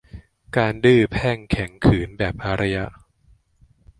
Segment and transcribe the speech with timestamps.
[0.57, 2.85] การดื้อแพ่งแข็งขืนแบบอารยะ